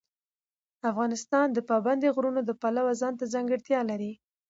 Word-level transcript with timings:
افغانستان 0.89 1.47
د 1.51 1.57
پابندی 1.69 2.09
غرونه 2.15 2.41
د 2.45 2.51
پلوه 2.61 2.93
ځانته 3.01 3.25
ځانګړتیا 3.33 3.79
لري. 3.89 4.11